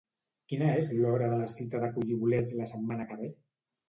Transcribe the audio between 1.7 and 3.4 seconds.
de collir bolets la setmana que ve?